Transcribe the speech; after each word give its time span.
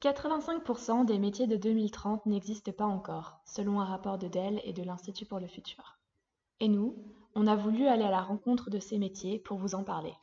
85% 0.00 1.06
des 1.06 1.18
métiers 1.18 1.48
de 1.48 1.56
2030 1.56 2.26
n'existent 2.26 2.70
pas 2.70 2.84
encore, 2.84 3.40
selon 3.44 3.80
un 3.80 3.84
rapport 3.84 4.16
de 4.16 4.28
Dell 4.28 4.60
et 4.62 4.72
de 4.72 4.84
l'Institut 4.84 5.26
pour 5.26 5.40
le 5.40 5.48
futur. 5.48 5.98
Et 6.60 6.68
nous, 6.68 6.96
on 7.34 7.48
a 7.48 7.56
voulu 7.56 7.88
aller 7.88 8.04
à 8.04 8.10
la 8.10 8.22
rencontre 8.22 8.70
de 8.70 8.78
ces 8.78 8.96
métiers 8.96 9.40
pour 9.40 9.58
vous 9.58 9.74
en 9.74 9.82
parler. 9.82 10.14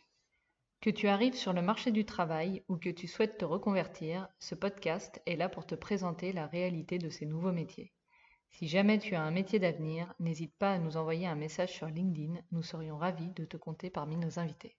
Que 0.80 0.90
tu 0.90 1.10
arrives 1.10 1.36
sur 1.36 1.52
le 1.52 1.62
marché 1.62 1.92
du 1.92 2.06
travail 2.06 2.64
ou 2.70 2.78
que 2.78 2.90
tu 2.90 3.08
souhaites 3.08 3.38
te 3.38 3.44
reconvertir, 3.44 4.30
ce 4.40 4.56
podcast 4.56 5.22
est 5.26 5.36
là 5.36 5.50
pour 5.50 5.66
te 5.66 5.76
présenter 5.76 6.32
la 6.32 6.48
réalité 6.48 6.98
de 6.98 7.10
ces 7.10 7.26
nouveaux 7.26 7.52
métiers. 7.52 7.92
Si 8.52 8.70
jamais 8.70 8.98
tu 8.98 9.14
as 9.16 9.24
un 9.24 9.32
métier 9.32 9.60
d'avenir, 9.60 10.14
n'hésite 10.20 10.56
pas 10.58 10.72
à 10.72 10.80
nous 10.80 10.96
envoyer 10.96 11.28
un 11.28 11.36
message 11.36 11.74
sur 11.74 11.88
LinkedIn, 11.88 12.40
nous 12.54 12.64
serions 12.64 12.98
ravis 12.98 13.32
de 13.32 13.44
te 13.44 13.58
compter 13.58 13.90
parmi 13.90 14.16
nos 14.16 14.40
invités. 14.40 14.78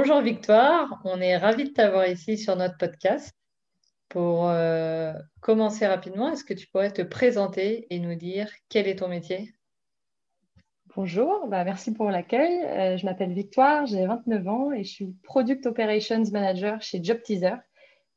Bonjour 0.00 0.20
Victoire, 0.20 1.00
on 1.02 1.20
est 1.20 1.36
ravis 1.36 1.64
de 1.64 1.70
t'avoir 1.70 2.06
ici 2.06 2.38
sur 2.38 2.54
notre 2.54 2.76
podcast. 2.76 3.36
Pour 4.08 4.48
euh, 4.48 5.12
commencer 5.40 5.88
rapidement, 5.88 6.30
est-ce 6.30 6.44
que 6.44 6.54
tu 6.54 6.68
pourrais 6.68 6.92
te 6.92 7.02
présenter 7.02 7.84
et 7.90 7.98
nous 7.98 8.14
dire 8.14 8.48
quel 8.68 8.86
est 8.86 9.00
ton 9.00 9.08
métier? 9.08 9.52
Bonjour, 10.94 11.48
bah, 11.48 11.64
merci 11.64 11.92
pour 11.92 12.12
l'accueil. 12.12 12.60
Euh, 12.64 12.96
je 12.96 13.04
m'appelle 13.06 13.32
Victoire, 13.32 13.86
j'ai 13.86 14.06
29 14.06 14.46
ans 14.46 14.70
et 14.70 14.84
je 14.84 14.88
suis 14.88 15.16
Product 15.24 15.66
Operations 15.66 16.22
Manager 16.30 16.80
chez 16.80 17.02
Job 17.02 17.20
Teaser, 17.20 17.56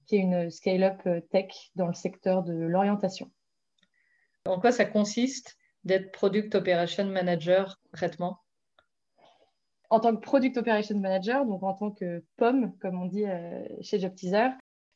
qui 0.06 0.18
est 0.18 0.20
une 0.20 0.52
scale-up 0.52 1.02
euh, 1.08 1.20
tech 1.32 1.72
dans 1.76 1.88
le 1.88 1.96
secteur 1.96 2.44
de 2.44 2.54
l'orientation. 2.54 3.32
En 4.46 4.60
quoi 4.60 4.72
ça 4.72 4.86
consiste 4.86 5.58
d'être 5.84 6.12
Product 6.12 6.54
Operations 6.54 7.08
Manager 7.08 7.80
concrètement? 7.90 8.41
En 9.92 10.00
tant 10.00 10.16
que 10.16 10.22
Product 10.22 10.58
Operation 10.58 10.98
Manager, 10.98 11.46
donc 11.46 11.62
en 11.64 11.74
tant 11.74 11.92
que 11.92 12.24
POM, 12.38 12.74
comme 12.80 13.00
on 13.00 13.06
dit 13.06 13.26
euh, 13.26 13.62
chez 13.82 14.00
Job 14.00 14.14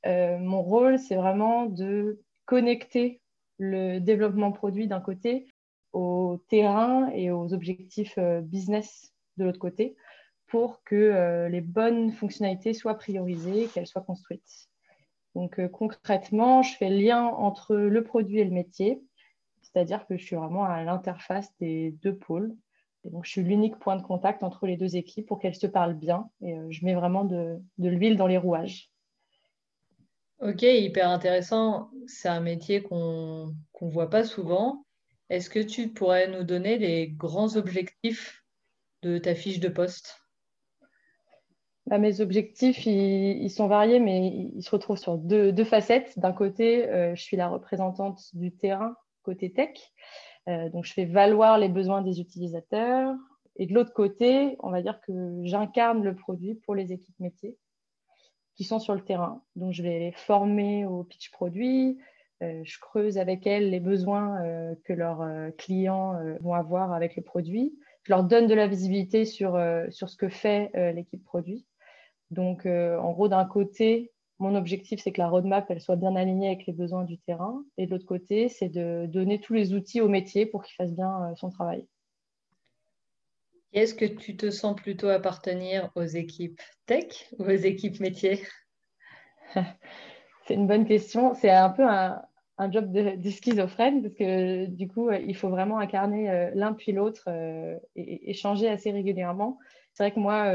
euh, 0.05 0.37
mon 0.39 0.61
rôle, 0.61 0.97
c'est 0.99 1.15
vraiment 1.15 1.65
de 1.65 2.21
connecter 2.45 3.21
le 3.57 3.99
développement 3.99 4.53
produit 4.53 4.87
d'un 4.87 5.02
côté 5.02 5.47
au 5.91 6.41
terrain 6.47 7.09
et 7.09 7.29
aux 7.29 7.53
objectifs 7.53 8.17
euh, 8.17 8.39
business 8.39 9.13
de 9.35 9.43
l'autre 9.43 9.59
côté 9.59 9.97
pour 10.47 10.81
que 10.83 11.47
les 11.49 11.59
bonnes 11.59 12.11
fonctionnalités 12.11 12.73
soient 12.73 12.93
priorisées, 12.93 13.67
qu'elles 13.73 13.87
soient 13.87 14.03
construites. 14.03 14.69
Donc 15.33 15.59
concrètement, 15.71 16.61
je 16.61 16.77
fais 16.77 16.89
lien 16.89 17.25
entre 17.25 17.75
le 17.75 18.03
produit 18.03 18.39
et 18.39 18.45
le 18.45 18.52
métier, 18.52 19.02
c'est-à-dire 19.63 20.05
que 20.05 20.15
je 20.17 20.23
suis 20.23 20.35
vraiment 20.35 20.63
à 20.63 20.83
l'interface 20.83 21.52
des 21.59 21.91
deux 22.03 22.15
pôles 22.15 22.55
donc, 23.11 23.25
je 23.25 23.31
suis 23.31 23.44
l'unique 23.44 23.78
point 23.78 23.95
de 23.95 24.02
contact 24.02 24.44
entre 24.44 24.66
les 24.66 24.78
deux 24.78 24.95
équipes 24.95 25.28
pour 25.28 25.39
qu'elles 25.39 25.56
se 25.56 25.67
parlent 25.67 25.95
bien. 25.95 26.30
Et 26.42 26.58
euh, 26.58 26.67
je 26.70 26.84
mets 26.86 26.95
vraiment 26.95 27.23
de, 27.23 27.61
l'huile 27.78 28.17
dans 28.17 28.28
les 28.28 28.38
rouages. 28.38 28.89
Ok, 30.39 30.64
hyper 30.64 31.09
intéressant. 31.09 31.89
C'est 32.08 32.30
un 32.30 32.39
métier 32.42 32.81
qu'on 32.81 33.53
ne 33.81 33.89
voit 33.89 34.09
pas 34.09 34.23
souvent. 34.23 34.86
Est-ce 35.30 35.50
que 35.50 35.59
tu 35.59 35.89
pourrais 35.89 36.28
nous 36.28 36.44
donner 36.44 36.78
les 36.78 37.08
grands 37.08 37.56
objectifs 37.56 38.44
de 39.02 39.17
ta 39.17 39.36
fiche 39.36 39.59
de 39.59 39.70
poste? 39.70 40.20
Bah, 41.86 42.00
Mes 42.00 42.22
objectifs, 42.22 42.86
ils, 42.86 43.50
sont 43.50 43.67
variés, 43.67 44.00
mais 44.00 44.52
ils 44.56 44.64
se 44.64 44.72
retrouvent 44.72 44.98
sur 44.98 45.17
deux, 45.17 45.64
facettes. 45.64 46.17
D'un 46.17 46.33
côté, 46.33 46.89
euh, 46.89 47.16
je 47.16 47.22
suis 47.22 47.38
la 47.38 47.48
représentante 47.48 48.22
du 48.33 48.52
terrain 48.52 48.95
côté 49.23 49.52
tech. 49.52 49.92
Euh, 50.47 50.69
donc, 50.69 50.85
je 50.85 50.93
fais 50.93 51.05
valoir 51.05 51.57
les 51.57 51.69
besoins 51.69 52.01
des 52.01 52.19
utilisateurs. 52.19 53.15
Et 53.57 53.65
de 53.65 53.73
l'autre 53.73 53.93
côté, 53.93 54.57
on 54.59 54.69
va 54.69 54.81
dire 54.81 54.99
que 55.02 55.39
j'incarne 55.43 56.03
le 56.03 56.15
produit 56.15 56.55
pour 56.55 56.75
les 56.75 56.91
équipes 56.91 57.19
métiers 57.19 57.57
qui 58.55 58.63
sont 58.63 58.79
sur 58.79 58.93
le 58.93 59.02
terrain. 59.02 59.41
Donc, 59.55 59.73
je 59.73 59.83
vais 59.83 59.99
les 59.99 60.11
former 60.11 60.85
au 60.85 61.03
pitch 61.03 61.31
produit. 61.31 61.97
Euh, 62.43 62.61
je 62.63 62.80
creuse 62.80 63.17
avec 63.17 63.47
elles 63.47 63.70
les 63.70 63.80
besoins 63.80 64.42
euh, 64.43 64.75
que 64.83 64.93
leurs 64.93 65.25
clients 65.58 66.20
vont 66.42 66.53
avoir 66.53 66.93
avec 66.93 67.15
le 67.15 67.23
produit. 67.23 67.77
Je 68.03 68.11
leur 68.11 68.23
donne 68.23 68.47
de 68.47 68.53
la 68.53 68.67
visibilité 68.67 69.25
sur, 69.25 69.59
sur 69.89 70.09
ce 70.09 70.15
que 70.15 70.30
fait 70.30 70.70
l'équipe 70.93 71.23
produit. 71.23 71.65
Donc, 72.30 72.67
en 72.67 73.11
gros, 73.14 73.27
d'un 73.30 73.45
côté, 73.45 74.14
mon 74.39 74.55
objectif, 74.55 75.01
c'est 75.01 75.11
que 75.11 75.21
la 75.21 75.29
roadmap, 75.29 75.65
elle 75.69 75.79
soit 75.79 75.95
bien 75.95 76.15
alignée 76.15 76.47
avec 76.47 76.65
les 76.65 76.73
besoins 76.73 77.05
du 77.05 77.17
terrain. 77.17 77.63
Et 77.77 77.85
de 77.85 77.91
l'autre 77.91 78.05
côté, 78.05 78.49
c'est 78.49 78.69
de 78.69 79.05
donner 79.05 79.39
tous 79.39 79.53
les 79.53 79.73
outils 79.73 80.01
au 80.01 80.09
métier 80.09 80.45
pour 80.45 80.63
qu'il 80.63 80.75
fasse 80.75 80.93
bien 80.93 81.23
euh, 81.23 81.35
son 81.35 81.49
travail. 81.49 81.87
Est-ce 83.71 83.93
que 83.93 84.05
tu 84.05 84.35
te 84.35 84.49
sens 84.49 84.75
plutôt 84.75 85.07
appartenir 85.07 85.91
aux 85.95 86.03
équipes 86.03 86.61
tech 86.85 87.29
ou 87.39 87.43
aux 87.43 87.49
équipes 87.49 87.99
métiers? 87.99 88.41
C'est 90.47 90.53
une 90.53 90.67
bonne 90.67 90.85
question. 90.85 91.33
C'est 91.33 91.49
un 91.49 91.69
peu 91.69 91.87
un, 91.87 92.21
job 92.71 92.91
de, 92.91 93.29
schizophrène 93.29 94.02
parce 94.02 94.15
que 94.15 94.65
du 94.67 94.87
coup, 94.87 95.09
euh, 95.09 95.19
il 95.19 95.35
faut 95.35 95.49
vraiment 95.49 95.79
incarner 95.79 96.29
euh, 96.29 96.52
l'un 96.55 96.73
puis 96.73 96.91
l'autre 96.91 97.27
et, 97.95 98.29
échanger 98.29 98.67
assez 98.69 98.91
régulièrement. 98.91 99.59
C'est 99.93 100.03
vrai 100.03 100.11
que 100.13 100.19
moi, 100.19 100.52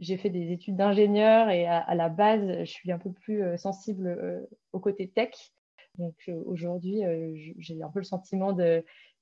j'ai 0.00 0.16
fait 0.16 0.30
des 0.30 0.50
études 0.50 0.76
d'ingénieur 0.76 1.50
et 1.50 1.66
à, 1.66 1.94
la 1.94 2.08
base, 2.08 2.60
je 2.60 2.70
suis 2.70 2.90
un 2.90 2.98
peu 2.98 3.12
plus 3.12 3.42
euh, 3.42 3.56
sensible 3.56 4.06
euh, 4.06 4.40
au 4.72 4.80
côté 4.80 5.08
tech. 5.08 5.52
Donc 5.98 6.14
euh, 6.28 6.42
aujourd'hui, 6.46 7.02
j'ai 7.58 7.82
un 7.82 7.90
peu 7.90 7.98
le 7.98 8.04
sentiment 8.04 8.56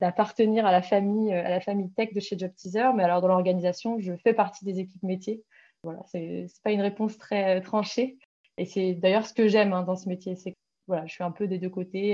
d'appartenir 0.00 0.66
à 0.66 0.72
la 0.72 0.82
famille, 0.82 1.32
à 1.32 1.48
la 1.48 1.60
famille 1.60 1.90
tech 1.92 2.12
de 2.12 2.20
chez 2.20 2.38
Job 2.38 2.52
Teaser, 2.54 2.92
mais 2.94 3.02
alors 3.02 3.20
dans 3.20 3.28
l'organisation, 3.28 3.98
je 3.98 4.14
fais 4.16 4.34
partie 4.34 4.64
des 4.64 4.78
équipes 4.78 5.02
métiers. 5.02 5.42
Voilà, 5.82 6.00
c'est 6.06 6.46
pas 6.62 6.70
une 6.70 6.80
réponse 6.80 7.18
très 7.18 7.60
tranchée. 7.60 8.18
Et 8.58 8.64
c'est 8.64 8.94
d'ailleurs 8.94 9.26
ce 9.26 9.34
que 9.34 9.48
j'aime 9.48 9.72
hein, 9.72 9.82
dans 9.82 9.96
ce 9.96 10.08
métier, 10.08 10.36
c'est 10.36 10.56
voilà, 10.86 11.06
je 11.06 11.12
suis 11.12 11.24
un 11.24 11.32
peu 11.32 11.46
des 11.48 11.58
deux 11.58 11.68
côtés 11.68 12.12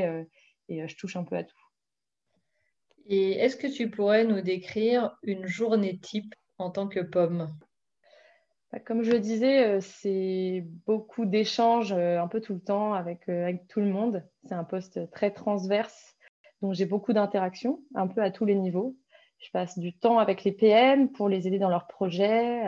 et 0.68 0.88
je 0.88 0.96
touche 0.96 1.16
un 1.16 1.24
peu 1.24 1.36
à 1.36 1.44
tout. 1.44 1.56
Et 3.06 3.32
est-ce 3.32 3.56
que 3.56 3.66
tu 3.66 3.90
pourrais 3.90 4.24
nous 4.24 4.40
décrire 4.40 5.16
une 5.22 5.46
journée 5.46 5.98
type 5.98 6.34
en 6.58 6.70
tant 6.70 6.88
que 6.88 7.00
pomme? 7.00 7.54
Comme 8.80 9.02
je 9.02 9.12
le 9.12 9.20
disais, 9.20 9.66
euh, 9.66 9.80
c'est 9.80 10.64
beaucoup 10.86 11.24
d'échanges 11.24 11.92
euh, 11.92 12.20
un 12.20 12.28
peu 12.28 12.40
tout 12.40 12.54
le 12.54 12.60
temps 12.60 12.94
avec, 12.94 13.28
euh, 13.28 13.44
avec 13.44 13.66
tout 13.68 13.80
le 13.80 13.86
monde. 13.86 14.24
C'est 14.44 14.54
un 14.54 14.64
poste 14.64 15.10
très 15.10 15.30
transverse, 15.30 16.16
donc 16.62 16.74
j'ai 16.74 16.86
beaucoup 16.86 17.12
d'interactions, 17.12 17.80
un 17.94 18.06
peu 18.06 18.22
à 18.22 18.30
tous 18.30 18.44
les 18.44 18.54
niveaux. 18.54 18.96
Je 19.38 19.50
passe 19.50 19.78
du 19.78 19.92
temps 19.92 20.18
avec 20.18 20.44
les 20.44 20.52
PM 20.52 21.10
pour 21.12 21.28
les 21.28 21.46
aider 21.46 21.58
dans 21.58 21.68
leurs 21.68 21.86
projets. 21.86 22.62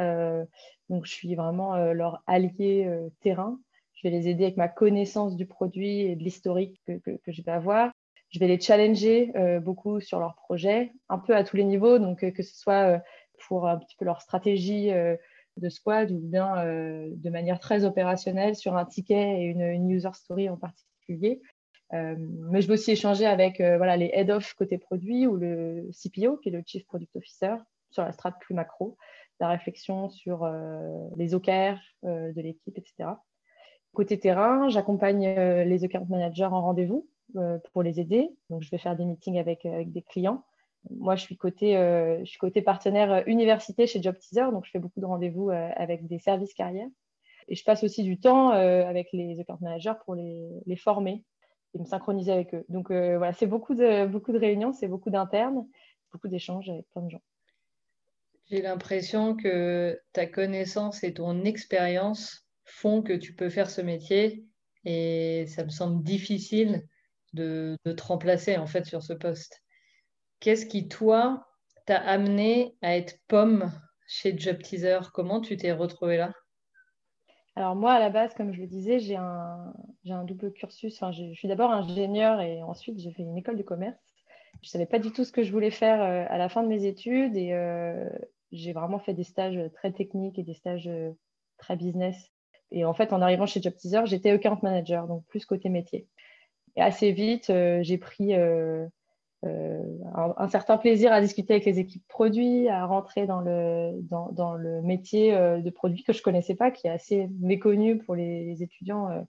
donc, 0.91 1.07
je 1.07 1.13
suis 1.13 1.35
vraiment 1.35 1.75
leur 1.93 2.23
allié 2.27 2.87
terrain. 3.21 3.59
Je 3.95 4.07
vais 4.07 4.11
les 4.11 4.29
aider 4.29 4.45
avec 4.45 4.59
ma 4.59 4.69
connaissance 4.69 5.37
du 5.37 5.47
produit 5.47 6.01
et 6.03 6.17
de 6.17 6.23
l'historique 6.23 6.83
que, 6.87 6.99
que, 6.99 7.33
je 7.33 7.43
vais 7.43 7.53
avoir. 7.53 7.93
Je 8.29 8.39
vais 8.41 8.47
les 8.47 8.61
challenger 8.61 9.33
beaucoup 9.63 10.01
sur 10.01 10.19
leurs 10.21 10.35
projets, 10.35 10.93
un 11.09 11.19
peu 11.19 11.35
à 11.35 11.45
tous 11.45 11.57
les 11.57 11.65
niveaux, 11.65 11.99
donc 11.99 12.31
que 12.31 12.43
ce 12.43 12.55
soit 12.55 13.01
pour 13.49 13.67
un 13.67 13.79
petit 13.79 13.97
peu 13.97 14.05
leur 14.05 14.21
stratégie 14.21 14.91
de 15.57 15.69
squad 15.69 16.11
ou 16.11 16.19
bien 16.19 16.59
euh, 16.59 17.09
de 17.13 17.31
manière 17.31 17.59
très 17.59 17.85
opérationnelle 17.85 18.57
sur 18.57 18.77
un 18.77 18.85
ticket 18.85 19.41
et 19.41 19.45
une, 19.45 19.91
user 19.91 20.11
story 20.13 20.49
en 20.49 20.57
particulier. 20.57 21.41
Euh, 21.93 22.17
mais 22.19 22.63
je 22.63 22.67
vais 22.67 22.75
aussi 22.75 22.91
échanger 22.91 23.27
avec 23.27 23.61
euh, 23.61 23.77
voilà, 23.77 23.97
les 23.97 24.11
head-off 24.13 24.55
côté 24.55 24.77
produit 24.79 25.27
ou 25.27 25.37
le 25.37 25.89
CPO, 25.93 26.37
qui 26.39 26.49
est 26.49 26.53
le 26.53 26.63
Chief 26.67 26.85
Product 26.87 27.15
Officer, 27.17 27.55
sur 27.91 28.03
la 28.03 28.13
strate 28.13 28.35
plus 28.41 28.55
macro, 28.55 28.97
la 29.41 29.49
réflexion 29.49 30.09
sur 30.09 30.51
les 31.17 31.35
OKR 31.35 31.79
de 32.03 32.41
l'équipe, 32.41 32.77
etc. 32.77 33.11
Côté 33.93 34.19
terrain, 34.19 34.69
j'accompagne 34.71 35.29
les 35.29 35.85
account 35.85 36.07
managers 36.09 36.45
en 36.45 36.63
rendez-vous 36.63 37.07
pour 37.73 37.83
les 37.83 38.01
aider. 38.01 38.31
Donc, 38.49 38.63
je 38.63 38.71
vais 38.71 38.79
faire 38.79 38.97
des 38.97 39.05
meetings 39.05 39.39
avec 39.39 39.67
des 39.67 40.03
clients 40.03 40.43
moi, 40.91 41.17
je 41.17 41.23
suis 41.23 41.37
côté, 41.37 41.77
euh, 41.77 42.25
partenaire 42.65 43.13
euh, 43.13 43.23
université 43.27 43.87
chez 43.87 44.03
Job 44.03 44.17
Teaser, 44.19 44.51
donc 44.53 44.65
je 44.65 44.71
fais 44.71 44.79
beaucoup 44.79 45.01
de 45.01 45.07
rendez-vous 45.07 45.51
euh, 45.51 45.71
avec 45.77 46.07
des 46.07 46.19
services 46.19 46.55
carrières. 46.55 46.89
Et 47.49 47.55
je 47.55 47.65
passe 47.65 47.85
aussi 47.85 48.03
du 48.03 48.19
temps 48.19 48.51
avec 48.51 49.07
les 49.13 49.39
account 49.39 49.59
managers 49.61 49.93
pour 50.05 50.17
les, 50.17 50.77
former 50.77 51.23
et 51.75 51.79
me 51.79 51.85
synchroniser 51.85 52.33
avec 52.33 52.53
eux. 52.55 52.65
Donc 52.69 52.91
voilà, 52.91 53.33
c'est 53.35 53.47
beaucoup 53.47 53.77
de, 53.77 54.05
beaucoup 54.05 54.33
de 54.33 54.39
réunions, 54.39 54.73
c'est 54.73 54.89
beaucoup 54.89 55.11
d'internes, 55.11 55.65
beaucoup 56.13 56.27
d'échanges 56.27 56.69
avec 56.69 56.91
plein 56.91 57.03
de 57.03 57.11
gens. 57.11 57.23
J'ai 58.51 58.63
l'impression 58.63 59.37
que 59.37 60.01
ta 60.13 60.27
connaissance 60.27 61.05
et 61.05 61.15
ton 61.15 61.45
expérience 61.45 62.49
font 62.65 63.01
que 63.01 63.13
tu 63.13 63.33
peux 63.33 63.49
faire 63.49 63.71
ce 63.71 63.81
métier 63.81 64.45
et 64.85 65.47
ça 65.47 65.63
me 65.65 65.71
semble 65.71 66.03
difficile 66.03 66.83
de, 67.33 67.77
de 67.85 67.93
te 67.93 68.03
remplacer 68.03 68.57
en 68.57 68.67
fait 68.67 68.87
sur 68.87 69.05
ce 69.05 69.13
poste. 69.13 69.63
Qu'est-ce 70.41 70.67
qui, 70.67 70.89
toi, 70.89 71.47
t'a 71.87 71.99
amené 71.99 72.77
à 72.83 72.97
être 72.97 73.19
pomme 73.27 73.73
chez 74.07 74.39
Job 74.39 74.59
Teaser? 74.59 74.99
Comment 75.13 75.41
tu 75.41 75.57
t'es 75.57 75.73
retrouvée 75.73 76.19
là? 76.19 76.33
Alors 77.55 77.75
moi, 77.75 77.93
à 77.93 77.99
la 77.99 78.11
base, 78.11 78.35
comme 78.35 78.53
je 78.53 78.61
le 78.61 78.67
disais, 78.67 78.99
j'ai 78.99 79.17
un, 79.17 79.73
un, 80.09 80.25
double 80.25 80.53
cursus. 80.53 80.95
Enfin, 80.97 81.11
je, 81.13 81.33
suis 81.33 81.49
d'abord 81.49 81.71
ingénieur 81.71 82.41
et 82.41 82.63
ensuite 82.63 82.99
j'ai 82.99 83.11
fait 83.13 83.23
une 83.23 83.39
école 83.39 83.57
de 83.57 83.63
commerce. 83.63 83.97
Je 84.63 84.69
ne 84.69 84.71
savais 84.73 84.87
pas 84.87 84.99
du 84.99 85.11
tout 85.11 85.25
ce 85.25 85.33
que 85.33 85.43
je 85.43 85.53
voulais 85.53 85.71
faire 85.71 86.03
euh, 86.03 86.25
à 86.29 86.37
la 86.37 86.51
fin 86.51 86.63
de 86.63 86.69
mes 86.69 86.85
études 86.85 87.37
et, 87.37 87.55
euh, 87.55 88.09
j'ai 88.53 88.73
vraiment 88.73 88.99
fait 88.99 89.15
des 89.15 89.25
stages 89.25 89.59
très 89.75 89.91
techniques 89.91 90.39
et 90.39 90.43
des 90.43 90.55
stages 90.55 90.89
très 91.59 91.77
business. 91.77 92.31
Et 92.71 92.85
en 92.85 92.95
fait, 92.95 93.13
en 93.13 93.21
arrivant 93.21 93.47
chez 93.47 93.61
JobTeaser, 93.61 94.03
j'étais 94.05 94.31
account 94.31 94.59
manager, 94.63 95.09
donc 95.09 95.25
plus 95.27 95.45
côté 95.45 95.69
métier. 95.69 96.07
Et 96.77 96.83
assez 96.83 97.11
vite, 97.11 97.47
j'ai 97.47 97.99
pris 97.99 98.35
euh, 98.35 98.87
un, 99.43 100.49
certain 100.49 100.79
plaisir 100.79 101.13
à 101.13 101.21
discuter 101.21 101.55
avec 101.55 101.67
les 101.67 101.79
équipes 101.79 102.07
produits, 102.09 102.69
à 102.69 102.87
rentrer 102.87 103.27
dans 103.27 103.41
le, 103.41 103.93
dans, 104.03 104.55
le 104.55 104.83
métier 104.83 105.35
euh, 105.35 105.61
de 105.61 105.71
produit 105.71 106.03
que 106.03 106.13
je 106.13 106.19
ne 106.19 106.23
connaissais 106.23 106.55
pas, 106.55 106.71
qui 106.71 106.87
est 106.87 106.91
assez 106.91 107.29
méconnu 107.41 107.99
pour 107.99 108.15
les, 108.15 108.63
étudiants 108.63 109.11
euh, 109.11 109.23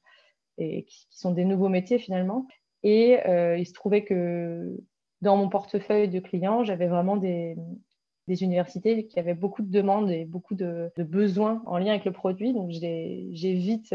et 0.58 0.84
qui, 0.86 1.08
sont 1.12 1.32
des 1.32 1.46
nouveaux 1.46 1.70
métiers 1.70 2.00
finalement. 2.00 2.48
Et 2.84 3.20
il 3.58 3.66
se 3.66 3.74
trouvait 3.74 4.04
que 4.04 4.78
dans 5.22 5.36
mon 5.36 5.50
portefeuille 5.50 6.08
de 6.08 6.20
clients, 6.20 6.64
j'avais 6.64 6.88
vraiment 6.88 7.18
des, 7.18 7.58
des, 8.28 8.44
universités 8.44 9.08
qui 9.08 9.20
avaient 9.20 9.34
beaucoup 9.34 9.62
de 9.62 9.72
demandes 9.72 10.10
et 10.10 10.26
beaucoup 10.26 10.56
de 10.56 10.92
besoins 10.98 11.62
en 11.66 11.80
lien 11.80 11.90
avec 11.90 12.06
le 12.06 12.14
produit. 12.14 12.54
Donc 12.54 12.70
j'ai 12.70 13.28
vite 13.34 13.94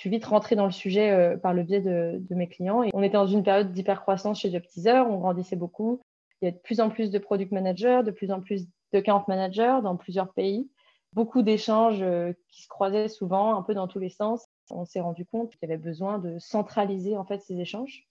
je 0.00 0.04
suis 0.04 0.10
vite 0.10 0.24
rentrée 0.24 0.56
dans 0.56 0.64
le 0.64 0.72
sujet 0.72 1.10
euh, 1.10 1.36
par 1.36 1.52
le 1.52 1.62
biais 1.62 1.82
de, 1.82 2.22
mes 2.30 2.48
clients. 2.48 2.82
Et 2.82 2.90
on 2.94 3.02
était 3.02 3.18
dans 3.18 3.26
une 3.26 3.42
période 3.42 3.70
d'hypercroissance 3.70 4.40
chez 4.40 4.50
JobTeaser, 4.50 5.00
on 5.06 5.18
grandissait 5.18 5.56
beaucoup. 5.56 6.00
Il 6.40 6.46
y 6.46 6.48
a 6.48 6.52
de 6.52 6.56
plus 6.56 6.80
en 6.80 6.88
plus 6.88 7.10
de 7.10 7.18
product 7.18 7.52
managers, 7.52 8.00
de 8.02 8.10
plus 8.10 8.32
en 8.32 8.40
plus 8.40 8.66
de 8.94 9.00
count 9.00 9.22
managers 9.28 9.80
dans 9.82 9.96
plusieurs 9.96 10.32
pays. 10.32 10.70
Beaucoup 11.12 11.42
d'échanges 11.42 12.00
euh, 12.00 12.32
qui 12.48 12.62
se 12.62 12.68
croisaient 12.68 13.08
souvent, 13.08 13.54
un 13.54 13.60
peu 13.60 13.74
dans 13.74 13.88
tous 13.88 13.98
les 13.98 14.08
sens. 14.08 14.46
On 14.70 14.86
s'est 14.86 15.00
rendu 15.00 15.26
compte 15.26 15.50
qu'il 15.50 15.68
y 15.68 15.70
avait 15.70 15.76
besoin 15.76 16.18
de 16.18 16.38
centraliser 16.38 17.18
en 17.18 17.26
fait 17.26 17.42
ces 17.42 17.60
échanges. 17.60 18.08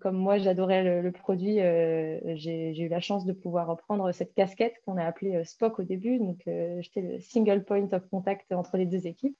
Comme 0.00 0.16
moi, 0.16 0.38
j'adorais 0.38 1.02
le, 1.02 1.12
produit, 1.12 1.60
euh, 1.60 2.18
j'ai 2.34 2.76
eu 2.76 2.88
la 2.88 2.98
chance 2.98 3.26
de 3.26 3.32
pouvoir 3.32 3.68
reprendre 3.68 4.10
cette 4.10 4.34
casquette 4.34 4.74
qu'on 4.84 4.96
a 4.96 5.04
appelée 5.04 5.44
SPOC 5.44 5.78
au 5.78 5.82
début. 5.84 6.18
Donc, 6.18 6.42
j'étais 6.80 7.02
le 7.02 7.20
single 7.20 7.62
point 7.62 7.86
of 7.92 8.08
contact 8.08 8.50
entre 8.50 8.76
les 8.76 8.86
deux 8.86 9.06
équipes 9.06 9.36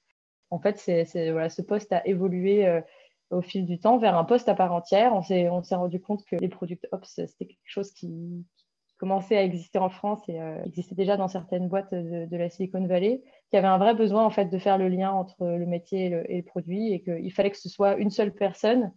en 0.53 0.59
fait, 0.59 0.77
ce 0.77 1.61
poste 1.61 1.91
a 1.93 2.05
évolué 2.07 2.67
euh, 2.67 2.79
au 3.31 3.41
fil 3.41 3.65
du 3.65 3.79
temps 3.79 3.97
vers 3.97 4.15
un 4.15 4.23
poste 4.23 4.47
à 4.49 4.53
part 4.53 4.71
entière. 4.71 5.13
On 5.15 5.23
s'est, 5.23 5.47
rendu 5.75 5.99
compte 5.99 6.23
que 6.25 6.35
les 6.35 6.47
Product 6.47 6.87
Ops, 6.91 7.09
c'était 7.09 7.45
quelque 7.45 7.57
chose 7.65 7.91
qui, 7.91 8.45
commençait 8.99 9.35
à 9.35 9.43
exister 9.43 9.79
en 9.79 9.89
France 9.89 10.21
et 10.29 10.39
euh, 10.39 10.63
existait 10.63 10.95
déjà 10.95 11.17
dans 11.17 11.27
certaines 11.27 11.67
boîtes 11.67 11.93
de, 11.93 12.37
la 12.37 12.49
Silicon 12.49 12.85
Valley, 12.85 13.21
qui 13.49 13.57
avait 13.57 13.67
un 13.67 13.79
vrai 13.79 13.95
besoin 13.95 14.23
en 14.23 14.29
fait 14.29 14.45
de 14.45 14.57
faire 14.57 14.77
le 14.77 14.87
lien 14.87 15.11
entre 15.11 15.45
le 15.45 15.65
métier 15.65 16.05
et 16.29 16.37
le, 16.37 16.43
produit 16.43 16.93
et 16.93 17.01
qu'il 17.01 17.33
fallait 17.33 17.51
que 17.51 17.57
ce 17.57 17.67
soit 17.67 17.97
une 17.97 18.11
seule 18.11 18.33
personne 18.33 18.93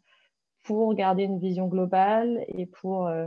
pour 0.63 0.95
garder 0.95 1.25
une 1.25 1.41
vision 1.41 1.67
globale 1.67 2.45
et 2.47 2.67
pour, 2.67 3.09
euh, 3.09 3.27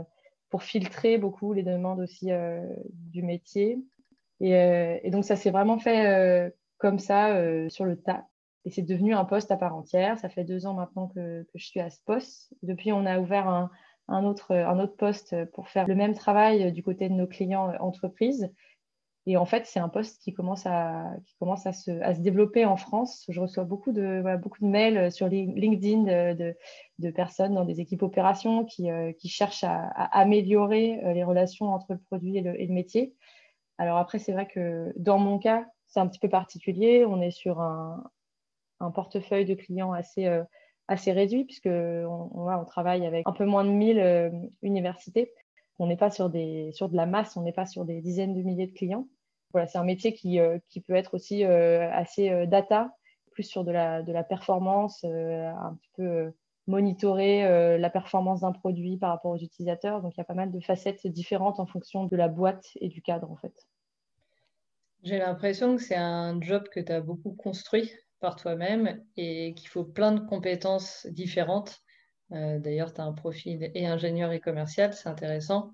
filtrer 0.60 1.18
beaucoup 1.18 1.52
les 1.52 1.62
demandes 1.62 2.00
aussi 2.00 2.30
du 2.92 3.22
métier. 3.22 3.78
Et, 4.40 4.52
et, 5.02 5.10
donc 5.10 5.24
ça 5.24 5.36
s'est 5.36 5.50
vraiment 5.50 5.78
fait 5.78 6.50
comme 6.80 6.98
ça 6.98 7.34
euh, 7.34 7.68
sur 7.68 7.84
le 7.84 8.00
tas. 8.00 8.26
Et 8.64 8.70
c'est 8.70 8.82
devenu 8.82 9.14
un 9.14 9.24
poste 9.24 9.50
à 9.50 9.56
part 9.56 9.76
entière. 9.76 10.18
Ça 10.18 10.28
fait 10.28 10.44
deux 10.44 10.66
ans 10.66 10.74
maintenant 10.74 11.08
que, 11.08 11.46
je 11.54 11.64
suis 11.64 11.80
à 11.80 11.90
ce 11.90 11.98
poste. 12.04 12.52
Depuis, 12.62 12.92
on 12.92 13.06
a 13.06 13.18
ouvert 13.18 13.48
un, 13.48 14.24
autre, 14.24 14.96
poste 14.98 15.36
pour 15.52 15.68
faire 15.68 15.86
le 15.86 15.94
même 15.94 16.14
travail 16.14 16.72
du 16.72 16.82
côté 16.82 17.08
de 17.08 17.14
nos 17.14 17.26
clients 17.26 17.72
entreprises. 17.80 18.50
Et 19.26 19.36
en 19.36 19.44
fait, 19.44 19.66
c'est 19.66 19.80
un 19.80 19.88
poste 19.88 20.22
qui 20.22 20.32
commence 20.32 20.66
à, 20.66 21.14
se, 21.38 22.20
développer 22.20 22.64
en 22.64 22.76
France. 22.76 23.26
Je 23.28 23.40
reçois 23.40 23.64
beaucoup 23.64 23.92
de, 23.92 24.22
mails 24.60 25.12
sur 25.12 25.28
LinkedIn 25.28 26.34
de, 26.34 27.10
personnes 27.10 27.54
dans 27.54 27.64
des 27.64 27.80
équipes 27.80 28.02
opérations 28.02 28.64
qui, 28.64 28.90
euh, 28.90 29.12
cherchent 29.24 29.64
à, 29.64 29.88
améliorer 30.12 31.04
euh, 31.04 31.12
les 31.12 31.24
relations 31.24 31.66
entre 31.66 31.92
le 31.92 31.98
produit 31.98 32.38
et 32.38 32.42
le 32.42 32.72
métier. 32.72 33.14
Alors 33.80 33.96
après, 33.96 34.18
c'est 34.18 34.32
vrai 34.32 34.46
que 34.46 34.92
dans 34.96 35.16
mon 35.16 35.38
cas, 35.38 35.64
c'est 35.86 36.00
un 36.00 36.06
petit 36.06 36.18
peu 36.18 36.28
particulier. 36.28 37.06
On 37.06 37.22
est 37.22 37.30
sur 37.30 37.62
un, 37.62 38.04
portefeuille 38.94 39.46
de 39.46 39.54
clients 39.54 39.92
assez, 39.92 40.26
euh, 40.26 40.44
réduit, 40.86 41.46
puisqu'on 41.46 42.30
on, 42.34 42.64
travaille 42.66 43.06
avec 43.06 43.26
un 43.26 43.32
peu 43.32 43.46
moins 43.46 43.64
de 43.64 43.70
1000 43.70 43.98
euh, 43.98 44.30
universités. 44.60 45.32
On 45.78 45.86
n'est 45.86 45.96
pas 45.96 46.10
sur, 46.10 46.28
des, 46.28 46.72
sur 46.72 46.90
de 46.90 46.96
la 46.96 47.06
masse, 47.06 47.38
on 47.38 47.42
n'est 47.42 47.54
pas 47.54 47.64
sur 47.64 47.86
des 47.86 48.02
dizaines 48.02 48.34
de 48.34 48.42
milliers 48.42 48.66
de 48.66 48.74
clients. 48.74 49.08
Voilà, 49.52 49.66
c'est 49.66 49.78
un 49.78 49.84
métier 49.84 50.12
qui, 50.12 50.40
euh, 50.40 50.58
peut 50.86 50.94
être 50.94 51.14
aussi 51.14 51.42
assez 51.42 52.46
data, 52.48 52.94
plus 53.30 53.44
sur 53.44 53.64
de 53.64 53.72
la, 53.72 54.02
de 54.02 54.12
la 54.12 54.24
performance, 54.24 55.04
un 55.04 55.74
petit 55.80 55.90
peu 55.96 56.34
monitorer 56.70 57.78
la 57.78 57.90
performance 57.90 58.40
d'un 58.40 58.52
produit 58.52 58.96
par 58.96 59.10
rapport 59.10 59.32
aux 59.32 59.38
utilisateurs. 59.38 60.00
Donc, 60.00 60.14
il 60.16 60.18
y 60.18 60.22
a 60.22 60.24
pas 60.24 60.34
mal 60.34 60.50
de 60.50 60.60
facettes 60.60 61.06
différentes 61.06 61.60
en 61.60 61.66
fonction 61.66 62.06
de 62.06 62.16
la 62.16 62.28
boîte 62.28 62.66
et 62.80 62.88
du 62.88 63.02
cadre, 63.02 63.30
en 63.30 63.36
fait. 63.36 63.54
J'ai 65.02 65.18
l'impression 65.18 65.76
que 65.76 65.82
c'est 65.82 65.96
un 65.96 66.40
job 66.42 66.68
que 66.68 66.80
tu 66.80 66.92
as 66.92 67.00
beaucoup 67.00 67.32
construit 67.32 67.90
par 68.20 68.36
toi-même 68.36 69.02
et 69.16 69.54
qu'il 69.54 69.68
faut 69.68 69.84
plein 69.84 70.12
de 70.12 70.20
compétences 70.20 71.06
différentes. 71.10 71.80
Euh, 72.32 72.58
d'ailleurs, 72.58 72.92
tu 72.92 73.00
as 73.00 73.04
un 73.04 73.12
profil 73.12 73.70
et 73.74 73.86
ingénieur 73.86 74.30
et 74.32 74.40
commercial, 74.40 74.92
c'est 74.92 75.08
intéressant. 75.08 75.72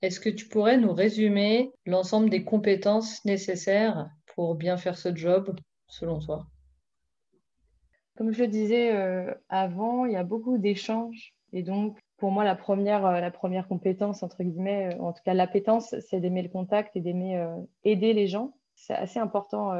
Est-ce 0.00 0.18
que 0.18 0.30
tu 0.30 0.48
pourrais 0.48 0.78
nous 0.78 0.92
résumer 0.92 1.72
l'ensemble 1.84 2.30
des 2.30 2.44
compétences 2.44 3.24
nécessaires 3.24 4.08
pour 4.34 4.54
bien 4.54 4.76
faire 4.76 4.96
ce 4.96 5.14
job, 5.14 5.54
selon 5.86 6.18
toi? 6.18 6.46
Comme 8.16 8.32
je 8.32 8.42
le 8.42 8.48
disais 8.48 8.94
euh, 8.94 9.34
avant, 9.48 10.04
il 10.06 10.12
y 10.12 10.16
a 10.16 10.22
beaucoup 10.22 10.58
d'échanges. 10.58 11.34
Et 11.52 11.62
donc, 11.62 11.98
pour 12.16 12.30
moi, 12.30 12.44
la 12.44 12.54
première, 12.54 13.04
euh, 13.06 13.20
la 13.20 13.30
première 13.30 13.66
compétence, 13.66 14.22
entre 14.22 14.42
guillemets, 14.44 14.94
euh, 14.94 15.02
en 15.02 15.12
tout 15.12 15.22
cas 15.24 15.34
l'appétence, 15.34 15.94
c'est 16.00 16.20
d'aimer 16.20 16.42
le 16.42 16.48
contact 16.48 16.96
et 16.96 17.00
d'aimer 17.00 17.44
aider 17.82 18.12
les 18.12 18.28
gens. 18.28 18.54
C'est 18.76 18.94
assez 18.94 19.18
important, 19.20 19.72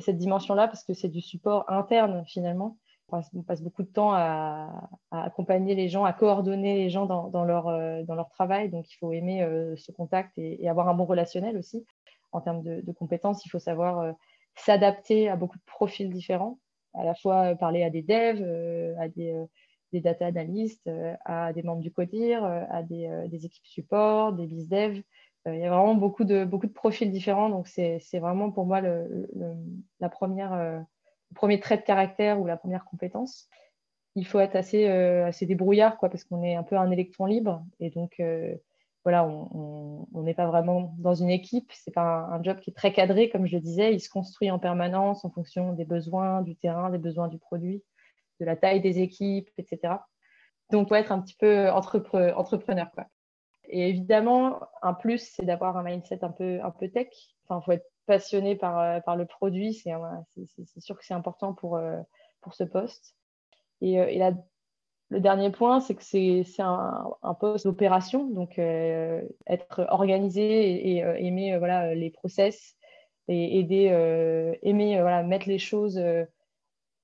cette 0.00 0.18
dimension-là, 0.18 0.68
parce 0.68 0.84
que 0.84 0.92
c'est 0.92 1.08
du 1.08 1.20
support 1.22 1.64
interne, 1.68 2.24
finalement. 2.26 2.76
On 3.08 3.42
passe 3.42 3.62
beaucoup 3.62 3.82
de 3.82 3.88
temps 3.88 4.12
à, 4.12 4.90
accompagner 5.10 5.74
les 5.74 5.88
gens, 5.88 6.04
à 6.04 6.12
coordonner 6.12 6.76
les 6.76 6.90
gens 6.90 7.06
dans, 7.06 7.44
leur, 7.44 7.64
dans 8.04 8.14
leur 8.14 8.28
travail. 8.28 8.68
Donc, 8.68 8.90
il 8.90 8.96
faut 8.96 9.12
aimer 9.12 9.46
ce 9.76 9.90
contact 9.92 10.36
et, 10.36 10.68
avoir 10.68 10.88
un 10.88 10.94
bon 10.94 11.06
relationnel 11.06 11.56
aussi. 11.56 11.86
En 12.32 12.42
termes 12.42 12.62
de 12.62 12.92
compétences, 12.92 13.44
il 13.46 13.48
faut 13.48 13.58
savoir 13.58 14.14
s'adapter 14.56 15.30
à 15.30 15.36
beaucoup 15.36 15.58
de 15.58 15.64
profils 15.64 16.10
différents, 16.10 16.58
à 16.94 17.04
la 17.04 17.14
fois 17.14 17.54
parler 17.56 17.82
à 17.82 17.90
des 17.90 18.02
devs, 18.02 18.42
à 18.98 19.08
des 19.08 19.46
des 19.92 20.00
data 20.00 20.26
analystes, 20.26 20.86
euh, 20.88 21.14
à 21.24 21.52
des 21.52 21.62
membres 21.62 21.82
du 21.82 21.92
CODIR, 21.92 22.44
euh, 22.44 22.64
à 22.70 22.82
des, 22.82 23.06
euh, 23.06 23.28
équipes 23.30 23.66
support, 23.66 24.32
des 24.32 24.46
BizDev. 24.46 25.02
il 25.46 25.58
y 25.58 25.64
a 25.64 25.70
vraiment 25.70 25.94
beaucoup 25.94 26.24
de, 26.24 26.44
beaucoup 26.44 26.66
de 26.66 26.72
profils 26.72 27.10
différents. 27.10 27.50
Donc, 27.50 27.68
c'est 27.68 28.00
vraiment 28.18 28.50
pour 28.50 28.64
moi 28.64 28.80
le, 28.80 29.28
la 30.00 30.08
première, 30.08 30.84
premier 31.34 31.58
trait 31.58 31.78
de 31.78 31.82
caractère 31.82 32.40
ou 32.40 32.46
la 32.46 32.56
première 32.56 32.84
compétence. 32.84 33.48
Il 34.14 34.24
faut 34.24 34.38
être 34.38 34.54
assez, 34.54 34.86
assez 34.86 35.44
débrouillard 35.46 35.96
quoi, 35.96 36.10
parce 36.10 36.22
qu'on 36.22 36.44
est 36.44 36.54
un 36.54 36.62
peu 36.62 36.76
un 36.76 36.92
électron 36.92 37.26
libre. 37.26 37.64
Et 37.80 37.90
donc, 37.90 38.22
voilà, 39.04 39.26
on 39.26 40.06
n'est 40.22 40.34
pas 40.34 40.46
vraiment 40.46 40.94
dans 40.98 41.14
une 41.14 41.30
équipe. 41.30 41.72
Ce 41.72 41.90
n'est 41.90 41.92
pas 41.92 42.28
un, 42.30 42.42
job 42.42 42.60
qui 42.60 42.70
est 42.70 42.74
très 42.74 42.92
cadré, 42.92 43.28
comme 43.28 43.46
je 43.46 43.56
le 43.56 43.62
disais. 43.62 43.94
Il 43.94 44.00
se 44.00 44.08
construit 44.08 44.50
en 44.50 44.58
permanence 44.58 45.24
en 45.24 45.30
fonction 45.30 45.72
des 45.72 45.84
besoins 45.84 46.42
du 46.42 46.56
terrain, 46.56 46.90
des 46.90 46.98
besoins 46.98 47.28
du 47.28 47.38
produit 47.38 47.82
de 48.40 48.46
la 48.46 48.56
taille 48.56 48.80
des 48.80 49.00
équipes, 49.00 49.48
etc. 49.58 49.94
Donc, 50.70 50.88
faut 50.88 50.94
être 50.94 51.12
un 51.12 51.20
petit 51.20 51.36
peu 51.36 51.70
entrepreneur. 51.70 52.90
Quoi. 52.92 53.06
Et 53.64 53.88
évidemment, 53.88 54.60
un 54.82 54.94
plus, 54.94 55.18
c'est 55.18 55.44
d'avoir 55.44 55.76
un 55.76 55.82
mindset 55.82 56.24
un 56.24 56.30
peu, 56.30 56.60
un 56.62 56.70
peu 56.70 56.88
tech. 56.88 57.08
Enfin, 57.44 57.60
faut 57.60 57.72
être 57.72 57.86
passionné 58.06 58.56
par, 58.56 58.78
euh, 58.78 59.00
par 59.00 59.16
le 59.16 59.26
produit. 59.26 59.74
C'est, 59.74 59.92
sûr 60.80 60.98
que 60.98 61.04
c'est 61.04 61.14
important 61.14 61.54
pour, 61.54 61.76
euh, 61.76 62.00
pour 62.40 62.54
ce 62.54 62.64
poste. 62.64 63.14
Et, 63.80 64.00
euh, 64.00 64.06
et 64.08 64.18
le 65.12 65.20
dernier 65.20 65.50
point, 65.50 65.80
c'est 65.80 65.94
que 65.94 66.02
c'est, 66.02 66.44
un, 66.58 67.34
poste 67.38 67.66
d'opération. 67.66 68.26
Donc, 68.26 68.58
être 68.58 69.86
organisé 69.90 70.96
et, 70.96 70.98
aimer 70.98 71.58
voilà, 71.58 71.94
les 71.94 72.10
process 72.10 72.76
et 73.28 73.58
aider, 73.58 73.86
aimer 74.62 75.00
voilà, 75.00 75.22
mettre 75.22 75.48
les 75.48 75.58
choses 75.58 76.02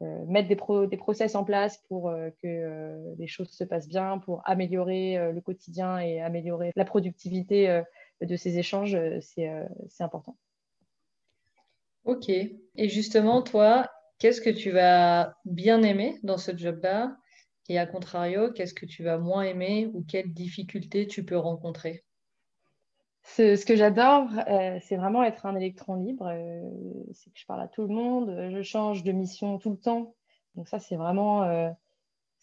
euh, 0.00 0.24
mettre 0.26 0.46
des, 0.48 0.86
des, 0.86 0.96
process 0.96 1.34
en 1.34 1.42
place 1.42 1.78
pour 1.88 2.08
euh, 2.08 2.30
que 2.40 2.46
euh, 2.46 3.14
les 3.18 3.26
choses 3.26 3.50
se 3.50 3.64
passent 3.64 3.88
bien, 3.88 4.18
pour 4.18 4.42
améliorer 4.44 5.32
le 5.32 5.40
quotidien 5.40 5.98
et 5.98 6.20
améliorer 6.20 6.70
la 6.76 6.84
productivité 6.84 7.82
de 8.20 8.36
ces 8.36 8.58
échanges, 8.58 8.96
c'est 9.20 9.50
important. 9.98 10.36
Ok. 12.04 12.28
Et 12.28 12.88
justement, 12.88 13.42
toi, 13.42 13.90
qu'est-ce 14.18 14.40
que 14.40 14.50
tu 14.50 14.70
vas 14.70 15.34
bien 15.44 15.82
aimer 15.82 16.20
dans 16.22 16.38
ce 16.38 16.56
job-là? 16.56 17.16
Et 17.68 17.78
à 17.78 17.87
contrario, 17.87 18.50
qu'est-ce 18.52 18.75
que 18.75 18.87
tu 18.87 19.02
vas 19.02 19.18
moins 19.18 19.42
aimer 19.42 19.90
ou 19.92 20.02
quelles 20.02 20.32
difficultés 20.32 21.06
tu 21.06 21.25
peux 21.25 21.37
rencontrer? 21.37 22.04
Ce, 23.22 23.64
que 23.64 23.76
j'adore, 23.76 24.26
euh, 24.48 24.78
c'est 24.80 24.96
vraiment 24.96 25.22
être 25.22 25.44
un 25.44 25.54
électron 25.54 25.96
libre. 25.96 26.28
Euh, 26.32 26.62
c'est 27.12 27.30
que 27.30 27.38
je 27.38 27.44
parle 27.44 27.60
à 27.60 27.68
tout 27.68 27.82
le 27.82 27.94
monde, 27.94 28.50
je 28.50 28.62
change 28.62 29.04
de 29.04 29.12
mission 29.12 29.58
tout 29.58 29.70
le 29.70 29.76
temps. 29.76 30.14
Donc 30.54 30.66
ça, 30.66 30.78
c'est 30.78 30.96
vraiment, 30.96 31.42
euh, 31.42 31.68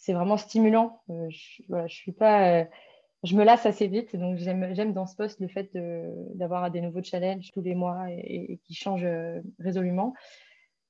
vraiment 0.08 0.38
stimulant. 0.38 1.02
je 1.10 1.64
ne 1.70 1.88
suis 1.88 2.12
pas 2.12 2.68
je 3.24 3.36
me 3.36 3.44
lasse 3.44 3.66
assez 3.66 3.88
vite. 3.88 4.16
Donc, 4.16 4.38
j'aime 4.38 4.94
dans 4.94 5.08
ce 5.08 5.16
poste 5.16 5.40
le 5.40 5.48
fait 5.48 5.76
d'avoir 6.36 6.70
des 6.70 6.82
nouveaux 6.82 7.02
challenges 7.02 7.52
tous 7.52 7.62
les 7.62 7.74
mois 7.74 8.06
et, 8.12 8.60
qui 8.64 8.76
changent 8.76 9.08
résolument. 9.58 10.14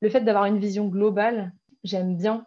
Le 0.02 0.10
fait 0.10 0.20
d'avoir 0.20 0.44
une 0.44 0.60
vision 0.60 0.90
globale, 0.90 1.54
j'aime 1.86 2.18
bien 2.18 2.46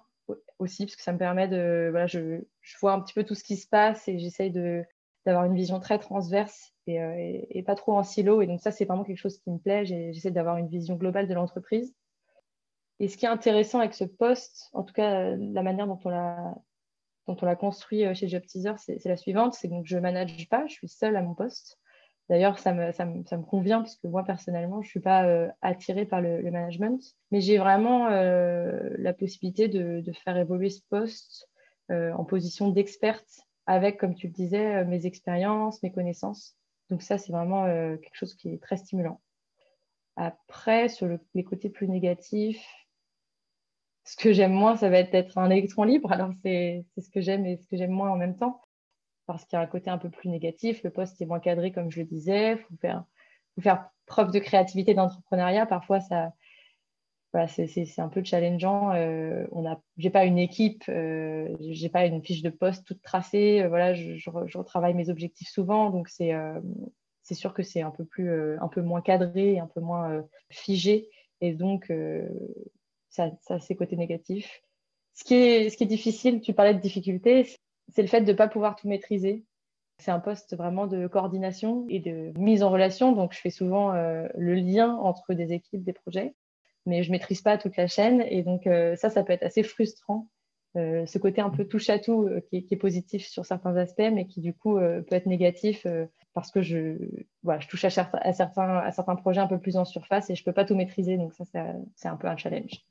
aussi 0.59 0.87
parce 0.87 0.97
que 0.97 1.03
ça 1.03 1.13
me 1.13 1.19
permet 1.19 1.49
de. 1.49 1.89
Voilà, 1.91 2.07
je, 2.07 2.41
je, 2.61 2.79
vois 2.79 2.93
un 2.93 3.01
petit 3.01 3.15
peu 3.15 3.25
tout 3.25 3.35
ce 3.35 3.45
qui 3.45 3.57
se 3.57 3.69
passe 3.69 4.09
et 4.09 4.19
j'essaye 4.19 4.51
d'avoir 4.51 5.45
une 5.45 5.55
vision 5.55 5.81
très 5.81 5.99
transverse 5.99 6.73
et, 6.87 7.47
et, 7.51 7.63
pas 7.63 7.75
trop 7.75 7.97
en 7.97 8.03
silo. 8.03 8.43
Et 8.43 8.47
donc, 8.47 8.61
ça, 8.61 8.71
c'est 8.71 8.85
vraiment 8.85 9.05
quelque 9.05 9.19
chose 9.19 9.39
qui 9.39 9.51
me 9.51 9.59
plaît. 9.59 9.85
J'essaie 9.87 10.31
d'avoir 10.31 10.57
une 10.57 10.69
vision 10.69 10.97
globale 10.97 11.29
de 11.29 11.35
l'entreprise. 11.35 11.95
Et 13.01 13.09
ce 13.09 13.17
qui 13.17 13.27
est 13.27 13.29
intéressant 13.29 13.79
avec 13.79 13.95
ce 13.95 14.05
poste, 14.05 14.71
en 14.73 14.83
tout 14.83 14.93
cas 14.93 15.37
la 15.37 15.63
manière 15.63 15.87
dont 15.87 16.01
on 16.05 16.09
l'a 16.09 16.55
dont 17.29 17.37
on 17.43 17.47
l'a 17.47 17.57
construit 17.57 18.05
euh, 18.07 18.15
chez 18.15 18.27
Job 18.27 18.43
Teaser, 18.47 18.73
c'est 18.79 19.05
la 19.05 19.17
suivante, 19.17 19.53
c'est 19.55 19.69
que 19.69 19.75
je 19.85 19.99
manage 19.99 20.49
pas, 20.49 20.67
je 20.67 20.73
suis 20.73 20.89
seule 20.89 21.15
à 21.15 21.23
mon 21.23 21.35
poste. 21.35 21.79
D'ailleurs, 22.29 22.59
ça 22.59 22.75
me, 22.75 23.43
convient 23.43 23.81
parce 23.81 23.97
que 23.97 24.07
moi, 24.07 24.23
personnellement, 24.23 24.83
je 24.83 24.89
ne 24.89 24.91
suis 24.91 25.01
pas 25.01 25.25
euh, 25.27 25.49
attirée 25.63 26.05
par 26.05 26.21
le, 26.21 26.43
management, 26.43 27.01
mais 27.31 27.41
j'ai 27.41 27.57
vraiment 27.57 28.09
euh, 28.09 28.91
la 28.99 29.15
possibilité 29.15 29.69
de, 29.69 30.01
de, 30.01 30.13
faire 30.13 30.37
évoluer 30.37 30.71
ce 30.71 30.83
poste 30.91 31.49
en 31.91 32.23
position 32.27 32.69
d'experte 32.69 33.41
avec, 33.65 33.97
comme 33.97 34.15
tu 34.15 34.27
le 34.27 34.33
disais, 34.35 34.85
mes 34.85 35.07
expériences, 35.07 35.83
mes 35.83 35.91
connaissances. 35.91 36.55
Donc 36.91 37.01
ça, 37.01 37.17
c'est 37.17 37.33
vraiment 37.33 37.65
quelque 37.65 38.15
chose 38.15 38.35
qui 38.35 38.51
est 38.51 38.63
très 38.63 38.77
stimulant. 38.77 39.23
Après, 40.17 40.91
sur 40.91 41.09
les 41.35 41.45
côtés 41.45 41.71
plus 41.71 41.89
négatifs, 41.89 42.63
ce 44.09 44.17
que 44.17 44.33
j'aime 44.33 44.53
moins, 44.53 44.77
ça 44.77 44.89
va 44.89 44.99
être 44.99 45.15
être 45.15 45.37
un 45.39 45.51
électron 45.51 45.85
libre. 45.85 46.11
Alors, 46.11 46.33
c'est 46.43 46.85
ce 46.97 47.11
que 47.11 47.21
j'aime 47.21 47.45
et 47.45 47.59
ce 47.59 47.67
que 47.69 47.77
j'aime 47.77 47.91
moins 47.91 48.11
en 48.11 48.17
même 48.17 48.37
temps. 48.37 48.61
Parce 49.29 49.45
qu'il 49.45 49.59
y 49.59 49.61
a 49.61 49.63
un 49.63 49.67
côté 49.67 49.91
un 49.91 49.99
peu 49.99 50.09
plus 50.09 50.31
négatif. 50.31 50.83
Le 50.83 50.91
poste 50.91 51.21
est 51.21 51.27
moins 51.27 51.39
cadré, 51.39 51.71
comme 51.71 51.91
je 51.91 52.01
le 52.01 52.07
disais. 52.07 52.53
Il 52.53 52.59
faut 52.59 52.77
faire, 52.81 53.05
faut 53.55 53.61
faire 53.61 53.91
preuve 54.07 54.33
de 54.33 54.39
créativité, 54.39 54.95
d'entrepreneuriat. 54.95 55.67
Parfois, 55.67 56.01
ça, 56.01 56.33
voilà, 57.33 57.47
c'est 57.47 57.99
un 57.99 58.09
peu 58.09 58.25
challengeant. 58.25 58.93
Euh, 58.95 59.45
j'ai 59.99 60.09
pas 60.09 60.25
une 60.25 60.39
équipe, 60.39 60.85
euh, 60.89 61.55
j'ai 61.61 61.91
pas 61.91 62.07
une 62.07 62.23
fiche 62.23 62.41
de 62.41 62.49
poste 62.49 62.87
toute 62.87 63.03
tracée. 63.03 63.61
Euh, 63.61 63.69
voilà, 63.69 63.93
je, 63.93 64.15
je, 64.15 64.31
retravaille 64.31 64.95
mes 64.95 65.11
objectifs 65.11 65.51
souvent, 65.51 65.91
donc 65.91 66.09
c'est 66.09 66.33
euh, 66.33 66.59
c'est 67.23 67.35
sûr 67.35 67.53
que 67.53 67.63
c'est 67.63 67.83
un 67.83 67.91
peu 67.91 68.07
plus, 68.07 68.59
un 68.59 68.69
peu 68.69 68.81
moins 68.81 69.03
cadré, 69.03 69.59
un 69.59 69.67
peu 69.67 69.83
moins 69.83 70.25
figé. 70.49 71.11
Et 71.43 71.53
donc, 71.53 71.93
ça, 73.11 73.31
ça 73.43 73.57
a 73.57 73.61
ses 73.61 73.77
côtés 73.77 73.97
négatifs. 73.97 74.63
Ce 75.13 75.25
qui, 75.25 75.35
est, 75.35 75.69
ce 75.69 75.77
qui 75.77 75.85
est 75.85 75.89
difficile, 75.89 76.41
tu 76.41 76.55
parlais 76.55 76.73
de 76.73 76.81
difficultés, 76.81 77.45
c'est 77.89 78.03
le 78.03 78.09
fait 78.09 78.21
de 78.21 78.33
ne 78.33 78.37
pas 78.37 78.49
pouvoir 78.49 78.77
tout 78.77 78.89
maîtriser. 78.89 79.45
C'est 79.99 80.11
un 80.11 80.21
poste 80.21 80.57
vraiment 80.57 80.87
de 80.87 81.07
coordination 81.07 81.85
et 81.89 81.99
de 81.99 82.33
mise 82.39 82.63
en 82.63 82.71
relation. 82.71 83.13
Donc, 83.13 83.33
je 83.33 83.41
fais 83.41 83.51
souvent 83.51 83.93
euh, 83.95 84.29
le 84.37 84.55
lien 84.55 84.95
entre 84.95 85.35
des 85.35 85.53
équipes, 85.53 85.83
des 85.83 85.93
projets, 85.93 86.35
mais 86.87 87.03
je 87.03 87.09
ne 87.09 87.13
maîtrise 87.13 87.43
pas 87.43 87.59
toute 87.59 87.77
la 87.77 87.89
chaîne. 87.89 88.25
Et 88.29 88.43
donc, 88.43 88.67
euh, 88.67 88.95
ça, 88.95 89.11
ça 89.11 89.25
peut 89.25 89.33
être 89.33 89.43
assez 89.43 89.63
frustrant. 89.63 90.29
Euh, 90.77 91.07
ce 91.07 91.19
côté 91.19 91.41
un 91.41 91.51
peu 91.51 91.67
touche 91.67 91.91
à 91.91 91.99
tout 91.99 92.29
qui, 92.51 92.67
est 92.71 92.77
positif 92.77 93.27
sur 93.27 93.45
certains 93.45 93.77
aspects, 93.77 94.11
mais 94.13 94.27
qui 94.27 94.41
du 94.41 94.55
coup 94.55 94.77
peut 94.77 95.15
être 95.15 95.27
négatif 95.27 95.87
parce 96.35 96.53
que 96.53 96.63
je, 96.63 96.99
touche 97.69 97.85
à, 97.85 97.91
certains, 97.91 98.77
à 98.77 98.93
certains 98.93 99.17
projets 99.17 99.41
un 99.41 99.49
peu 99.49 99.59
plus 99.59 99.77
en 99.77 99.85
surface 99.85 100.31
et 100.31 100.37
je 100.37 100.43
ne 100.43 100.45
peux 100.45 100.53
pas 100.53 100.65
tout 100.65 100.77
maîtriser. 100.77 101.17
Donc, 101.17 101.35
ça, 101.35 101.45
c'est 101.97 102.09
un 102.09 102.17
peu 102.17 102.29
un 102.29 102.37
challenge. 102.37 102.85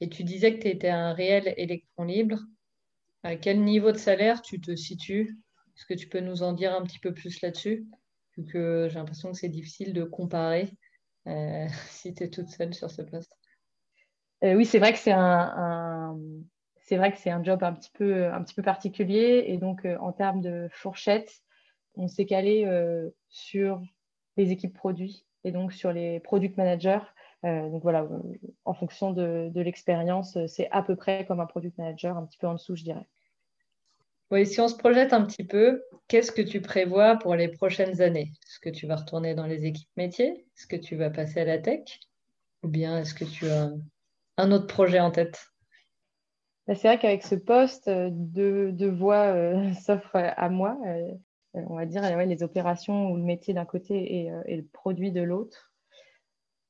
Et 0.00 0.08
tu 0.08 0.24
disais 0.24 0.54
que 0.54 0.62
tu 0.62 0.68
étais 0.68 0.88
un 0.88 1.12
réel 1.12 1.52
électron 1.56 2.04
libre. 2.04 2.38
À 3.24 3.36
quel 3.36 3.62
niveau 3.62 3.90
de 3.90 3.96
salaire 3.96 4.42
tu 4.42 4.60
te 4.60 4.76
situes? 4.76 5.38
Est-ce 5.74 5.86
que 5.86 5.94
tu 5.94 6.08
peux 6.08 6.20
nous 6.20 6.42
en 6.42 6.52
dire 6.52 6.74
un 6.74 6.82
petit 6.82 6.98
peu 6.98 7.14
plus 7.14 7.40
là-dessus? 7.40 7.86
Que 8.52 8.86
j'ai 8.90 8.96
l'impression 8.96 9.32
que 9.32 9.38
c'est 9.38 9.48
difficile 9.48 9.94
de 9.94 10.04
comparer 10.04 10.68
euh, 11.26 11.66
si 11.88 12.14
tu 12.14 12.22
es 12.22 12.28
toute 12.28 12.48
seule 12.48 12.74
sur 12.74 12.90
ce 12.90 13.00
poste. 13.00 13.34
Euh, 14.42 14.54
oui, 14.54 14.66
c'est 14.66 14.78
vrai 14.78 14.92
que 14.92 14.98
c'est 14.98 15.12
un, 15.12 16.18
vrai 16.90 17.12
que 17.12 17.18
c'est 17.18 17.30
un 17.30 17.42
job 17.42 17.62
un 17.62 17.72
petit 17.72 17.90
peu, 17.94 18.30
particulier. 18.62 19.44
Et 19.46 19.56
donc, 19.56 19.86
euh, 19.86 19.96
en 20.00 20.12
termes 20.12 20.42
de 20.42 20.68
fourchette, 20.70 21.32
on 21.94 22.08
s'est 22.08 22.26
calé 22.26 22.68
sur 23.30 23.80
les 24.36 24.50
équipes 24.50 24.74
produits 24.74 25.24
et 25.44 25.52
donc 25.52 25.72
sur 25.72 25.92
les 25.92 26.20
product 26.20 26.58
managers 26.58 27.00
donc 27.44 27.82
voilà, 27.82 28.08
en 28.64 28.72
fonction 28.72 29.12
de, 29.12 29.60
l'expérience, 29.60 30.38
c'est 30.46 30.70
à 30.70 30.82
peu 30.82 30.96
près 30.96 31.26
comme 31.26 31.40
un 31.40 31.46
product 31.46 31.76
manager, 31.76 32.16
un 32.16 32.24
petit 32.24 32.38
peu 32.38 32.46
en 32.46 32.54
dessous, 32.54 32.74
je 32.74 32.84
dirais. 32.84 33.06
Oui, 34.30 34.46
si 34.46 34.60
on 34.60 34.68
se 34.68 34.76
projette 34.76 35.12
un 35.12 35.24
petit 35.24 35.44
peu, 35.44 35.82
qu'est-ce 36.08 36.32
que 36.32 36.42
tu 36.42 36.60
prévois 36.60 37.16
pour 37.16 37.34
les 37.34 37.48
prochaines 37.48 38.00
années? 38.00 38.32
Est-ce 38.46 38.58
que 38.60 38.70
tu 38.70 38.86
vas 38.86 38.96
retourner 38.96 39.34
dans 39.34 39.46
les 39.46 39.64
équipes 39.66 39.90
métiers? 39.96 40.46
Est-ce 40.56 40.66
que 40.66 40.76
tu 40.76 40.96
vas 40.96 41.10
passer 41.10 41.40
à 41.40 41.44
la 41.44 41.58
tech? 41.58 42.00
Ou 42.62 42.68
bien 42.68 42.98
est-ce 42.98 43.14
que 43.14 43.24
tu 43.24 43.48
as 43.48 43.70
un 44.36 44.52
autre 44.52 44.66
projet 44.66 45.00
en 45.00 45.10
tête? 45.10 45.46
Bah, 46.66 46.74
C'est 46.74 46.88
vrai 46.88 46.98
qu'avec 46.98 47.22
ce 47.22 47.34
poste, 47.34 47.90
deux, 47.90 48.90
voies 48.90 49.34
euh, 49.34 49.72
s'offrent 49.84 50.16
à 50.16 50.48
moi. 50.48 50.78
Euh, 50.86 51.12
on 51.54 51.76
va 51.76 51.86
dire 51.86 52.02
les 52.26 52.42
opérations 52.42 53.12
ou 53.12 53.16
le 53.16 53.22
métier 53.22 53.54
d'un 53.54 53.64
côté 53.64 54.26
et 54.46 54.56
le 54.56 54.64
produit 54.64 55.12
de 55.12 55.22
l'autre 55.22 55.74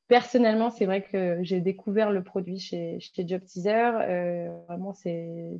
personnellement, 0.08 0.70
c'est 0.70 0.86
vrai 0.86 1.02
que 1.02 1.38
j'ai 1.42 1.60
découvert 1.60 2.10
le 2.10 2.22
produit 2.22 2.58
chez, 2.58 2.98
chez 3.00 3.26
Job 3.26 3.42
Teaser. 3.44 3.90
Euh, 4.02 4.56
vraiment, 4.68 4.92
c'est 4.92 5.56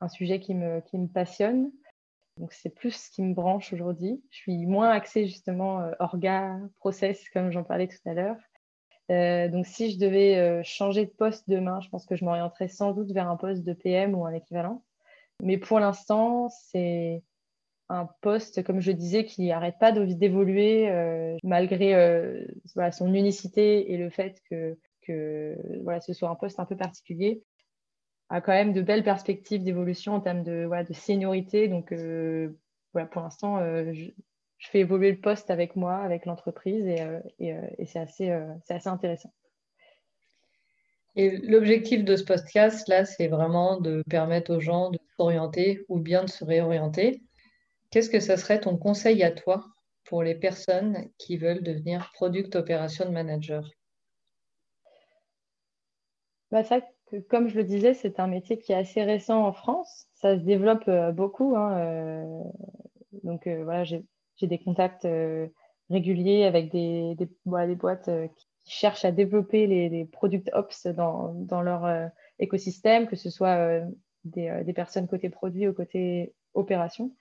un 0.00 0.08
sujet 0.08 0.40
qui 0.40 0.54
me, 0.54 0.80
qui 0.80 0.98
me 0.98 1.08
passionne. 1.08 1.70
Donc, 2.38 2.52
c'est 2.52 2.70
plus 2.70 2.92
ce 2.92 3.10
qui 3.10 3.22
me 3.22 3.34
branche 3.34 3.72
aujourd'hui. 3.72 4.22
Je 4.30 4.36
suis 4.36 4.66
moins 4.66 4.90
axée 4.90 5.26
justement 5.26 5.80
euh, 5.80 5.92
orga, 5.98 6.56
process, 6.78 7.28
comme 7.30 7.50
j'en 7.50 7.64
parlais 7.64 7.88
tout 7.88 8.08
à 8.08 8.14
l'heure. 8.14 8.36
Euh, 9.10 9.48
donc, 9.48 9.66
si 9.66 9.90
je 9.90 9.98
devais 9.98 10.62
changer 10.64 11.06
de 11.06 11.10
poste 11.10 11.48
demain, 11.48 11.80
je 11.80 11.88
pense 11.88 12.06
que 12.06 12.14
je 12.14 12.24
m'orienterais 12.24 12.68
sans 12.68 12.92
doute 12.92 13.10
vers 13.10 13.28
un 13.28 13.36
poste 13.36 13.64
de 13.64 13.72
PM 13.72 14.14
ou 14.14 14.24
un 14.26 14.32
équivalent. 14.32 14.84
Mais 15.42 15.58
pour 15.58 15.80
l'instant, 15.80 16.48
c'est 16.48 17.22
un 17.88 18.08
poste, 18.20 18.62
comme 18.62 18.80
je 18.80 18.92
disais, 18.92 19.24
qui 19.24 19.48
n'arrête 19.48 19.78
pas 19.78 19.92
d'évoluer 19.92 20.90
euh, 20.90 21.36
malgré 21.42 21.94
euh, 21.94 22.44
son 22.92 23.14
unicité 23.14 23.92
et 23.92 23.96
le 23.96 24.10
fait 24.10 24.40
que, 24.50 24.78
que 25.02 25.56
voilà, 25.82 26.00
ce 26.00 26.12
soit 26.12 26.28
un 26.28 26.34
poste 26.34 26.60
un 26.60 26.66
peu 26.66 26.76
particulier, 26.76 27.42
a 28.30 28.40
quand 28.40 28.52
même 28.52 28.72
de 28.72 28.82
belles 28.82 29.04
perspectives 29.04 29.62
d'évolution 29.62 30.14
en 30.14 30.20
termes 30.20 30.42
de, 30.42 30.64
voilà, 30.66 30.84
de 30.84 30.92
seniorité. 30.92 31.68
Donc, 31.68 31.92
euh, 31.92 32.50
voilà, 32.92 33.06
pour 33.06 33.22
l'instant, 33.22 33.58
je, 33.92 34.10
fais 34.58 34.80
évoluer 34.80 35.12
le 35.12 35.20
poste 35.20 35.50
avec 35.50 35.76
moi, 35.76 35.96
avec 35.96 36.26
l'entreprise, 36.26 36.86
et, 36.86 36.98
et, 37.38 37.54
et 37.78 37.86
c'est 37.86 38.00
assez, 38.00 38.30
assez 38.68 38.88
intéressant. 38.88 39.32
Et 41.18 41.36
l'objectif 41.38 42.04
de 42.04 42.14
ce 42.14 42.22
podcast, 42.22 42.86
là, 42.86 43.04
c'est 43.04 43.26
vraiment 43.26 43.80
de 43.80 44.04
permettre 44.08 44.54
aux 44.54 44.60
gens 44.60 44.90
de 44.90 45.00
s'orienter 45.16 45.84
ou 45.88 45.98
bien 45.98 46.22
de 46.22 46.30
se 46.30 46.44
réorienter. 46.44 47.22
Qu'est-ce 47.90 48.08
que 48.08 48.20
ce 48.20 48.36
serait 48.36 48.60
ton 48.60 48.76
conseil 48.76 49.24
à 49.24 49.32
toi 49.32 49.66
pour 50.04 50.22
les 50.22 50.36
personnes 50.36 51.08
qui 51.18 51.36
veulent 51.36 51.64
devenir 51.64 52.10
Product 52.14 52.54
Operation 52.54 53.10
Manager? 53.10 53.68
Bah, 56.52 56.62
ça, 56.62 56.80
Comme 57.28 57.48
je 57.48 57.56
le 57.56 57.64
disais, 57.64 57.94
c'est 57.94 58.20
un 58.20 58.26
métier 58.26 58.58
qui 58.58 58.72
est 58.72 58.76
assez 58.76 59.02
récent 59.02 59.44
en 59.44 59.52
France. 59.52 60.06
Ça 60.14 60.36
se 60.36 60.42
développe 60.42 60.88
euh, 60.88 61.12
beaucoup. 61.12 61.56
Hein, 61.56 61.78
euh, 61.78 62.42
donc 63.22 63.46
euh, 63.46 63.64
voilà, 63.64 63.84
j'ai 63.84 64.04
des 64.42 64.58
contacts 64.58 65.08
réguliers 65.90 66.44
avec 66.44 66.70
des, 66.70 67.14
des, 67.16 67.28
boîtes 67.76 68.10
qui 68.36 68.70
cherchent 68.70 69.04
à 69.04 69.12
développer 69.12 69.66
les, 69.66 69.88
les 69.88 70.04
product 70.04 70.50
ops 70.52 70.86
dans, 70.86 71.62
leur 71.62 72.10
écosystème, 72.38 73.06
que 73.06 73.16
ce 73.16 73.30
soit 73.30 73.80
des, 74.24 74.62
des, 74.64 74.72
personnes 74.72 75.08
côté 75.08 75.30
produit 75.30 75.66
ou 75.66 75.72
côté 75.72 76.34
opération. 76.54 77.12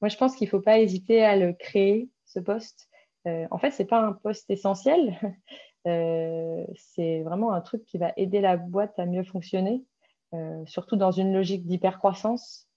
Moi, 0.00 0.08
je 0.08 0.16
pense 0.16 0.34
qu'il 0.34 0.46
ne 0.46 0.50
faut 0.50 0.60
pas 0.60 0.80
hésiter 0.80 1.22
à 1.22 1.36
le 1.36 1.52
créer, 1.52 2.10
ce 2.24 2.40
poste. 2.40 2.88
En 3.26 3.58
fait, 3.58 3.70
ce 3.70 3.82
n'est 3.82 3.88
pas 3.88 4.00
un 4.00 4.12
poste 4.12 4.50
essentiel. 4.50 5.18
Euh, 5.86 6.64
c'est 6.74 7.22
vraiment 7.22 7.52
un 7.52 7.60
truc 7.60 7.84
qui 7.84 7.98
va 7.98 8.12
aider 8.16 8.40
la 8.40 8.56
boîte 8.56 8.98
à 8.98 9.06
mieux 9.06 9.24
fonctionner, 9.24 9.84
euh, 10.34 10.64
surtout 10.66 10.96
dans 10.96 11.12
une 11.12 11.32
logique 11.32 11.66
d'hypercroissance. 11.66 12.68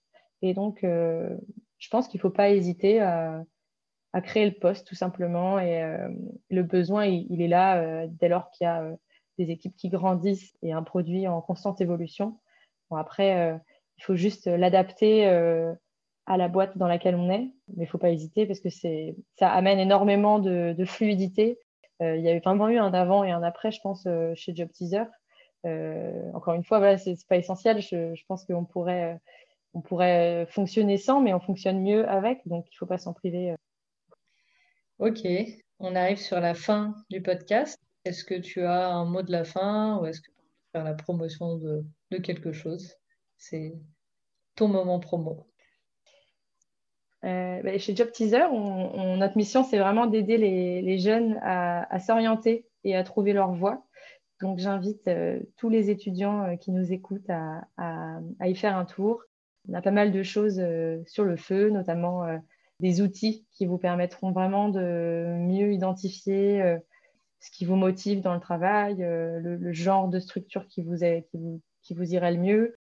Et 0.42 0.54
donc, 0.54 0.80
je 0.84 1.90
pense 1.92 2.08
qu'il 2.08 2.18
ne 2.20 2.22
faut 2.22 2.30
pas 2.30 2.50
hésiter 2.50 3.02
à, 3.02 3.44
créer 4.24 4.46
le 4.46 4.58
poste, 4.58 4.88
tout 4.88 4.96
simplement. 4.96 5.60
Et 5.60 5.84
le 6.50 6.64
besoin, 6.64 7.06
il, 7.06 7.42
est 7.42 7.50
là 7.50 8.08
dès 8.08 8.30
lors 8.30 8.50
qu'il 8.52 8.64
y 8.64 8.68
a 8.70 8.90
des 9.38 9.52
équipes 9.52 9.76
qui 9.76 9.90
grandissent 9.90 10.56
et 10.62 10.72
un 10.72 10.82
produit 10.82 11.28
en 11.28 11.42
constante 11.42 11.82
évolution. 11.82 12.40
Bon, 12.90 12.96
après, 12.96 13.60
il 13.98 14.04
faut 14.06 14.16
juste 14.16 14.48
l'adapter 14.48 15.26
à 16.30 16.38
la 16.38 16.48
boîte 16.48 16.78
dans 16.78 16.88
laquelle 16.88 17.16
on 17.16 17.30
est. 17.30 17.52
Mais 17.76 17.80
il 17.80 17.82
ne 17.82 17.88
faut 17.88 17.98
pas 17.98 18.12
hésiter 18.12 18.46
parce 18.46 18.62
que 18.62 18.70
ça 18.70 19.52
amène 19.52 19.80
énormément 19.80 20.40
de, 20.40 20.86
fluidité. 20.86 21.60
Euh, 22.02 22.16
il 22.16 22.24
y 22.24 22.30
a 22.30 22.40
vraiment 22.40 22.70
eu 22.70 22.78
un 22.78 22.94
avant 22.94 23.24
et 23.24 23.32
un 23.32 23.44
après, 23.44 23.72
je 23.72 23.82
pense, 23.82 24.06
euh, 24.06 24.34
chez 24.36 24.56
Job 24.56 24.70
Teaser. 24.72 25.06
Euh, 25.66 26.32
encore 26.34 26.54
une 26.54 26.64
fois, 26.64 26.80
voilà, 26.80 26.98
ce 26.98 27.10
n'est 27.10 27.18
pas 27.28 27.38
essentiel. 27.38 27.82
Je, 27.82 28.24
pense 28.28 28.46
qu'on 28.46 28.66
pourrait 28.66 29.20
on 29.74 29.82
pourrait 29.82 30.48
fonctionner 30.50 30.98
sans, 30.98 31.22
mais 31.22 31.34
on 31.34 31.40
fonctionne 31.40 31.82
mieux 31.82 32.08
avec, 32.10 32.40
donc 32.48 32.66
il 32.68 32.74
ne 32.74 32.78
faut 32.78 32.88
pas 32.88 32.98
s'en 32.98 33.14
priver. 33.14 33.54
Ok, 34.98 35.28
on 35.80 35.96
arrive 35.96 36.18
sur 36.18 36.40
la 36.40 36.56
fin 36.56 36.96
du 37.10 37.22
podcast. 37.22 37.80
Est-ce 38.06 38.24
que 38.24 38.36
tu 38.36 38.64
as 38.64 38.88
un 38.88 39.06
mot 39.06 39.22
de 39.22 39.32
la 39.32 39.44
fin 39.44 39.98
ou 39.98 40.06
est-ce 40.06 40.22
que 40.22 40.32
tu 40.32 40.42
veux 40.42 40.72
faire 40.72 40.84
la 40.84 40.96
promotion 40.96 41.58
de, 41.58 42.18
quelque 42.18 42.52
chose? 42.52 42.96
C'est 43.38 43.76
ton 44.56 44.68
moment 44.68 45.00
promo. 45.00 45.49
Euh, 47.26 47.62
bah, 47.64 47.78
chez 47.78 47.96
Job 47.96 48.12
Teaser, 48.12 48.48
notre 48.52 49.38
mission, 49.38 49.64
c'est 49.64 49.78
vraiment 49.78 50.06
d'aider 50.06 50.38
les, 50.38 51.00
jeunes 51.00 51.40
à, 51.42 52.00
s'orienter 52.00 52.66
et 52.84 52.96
à 52.96 53.04
trouver 53.04 53.34
leur 53.34 53.52
voie. 53.54 53.84
Donc, 54.42 54.60
j'invite 54.60 55.06
euh, 55.08 55.40
tous 55.58 55.70
les 55.70 55.90
étudiants 55.90 56.46
euh, 56.46 56.56
qui 56.56 56.72
nous 56.72 56.94
écoutent 56.94 57.30
à, 57.30 58.22
y 58.46 58.56
faire 58.56 58.78
un 58.78 58.86
tour. 58.86 59.24
On 59.68 59.74
a 59.74 59.82
pas 59.82 59.92
mal 59.92 60.12
de 60.12 60.24
choses 60.24 60.64
sur 61.06 61.26
le 61.26 61.36
feu, 61.36 61.70
notamment 61.70 62.26
des 62.80 63.02
outils 63.02 63.46
qui 63.52 63.66
vous 63.66 63.78
permettront 63.78 64.32
vraiment 64.32 64.70
de 64.70 65.36
mieux 65.38 65.74
identifier 65.74 66.78
ce 67.42 67.52
qui 67.52 67.66
vous 67.66 67.76
motive 67.76 68.22
dans 68.22 68.34
le 68.34 68.40
travail, 68.40 68.96
le, 68.98 69.74
genre 69.74 70.08
de 70.08 70.20
structure 70.20 70.66
qui 70.66 70.82
vous, 70.82 70.96
qui 71.84 71.94
vous 71.94 72.14
irait 72.14 72.32
le 72.32 72.40
mieux, 72.40 72.79